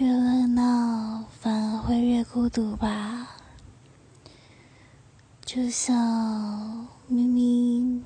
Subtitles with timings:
[0.00, 3.36] 越热闹，反而会越孤独吧。
[5.44, 8.02] 就像明明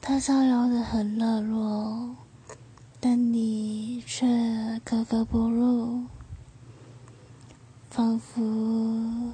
[0.00, 2.16] 他逍遥的很热络，
[2.98, 6.04] 但你却格格不入，
[7.90, 8.40] 仿佛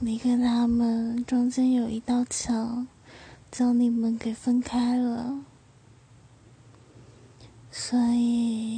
[0.00, 2.88] 你跟他们中间有一道墙，
[3.52, 5.44] 将你们给分开了。
[7.70, 8.77] 所以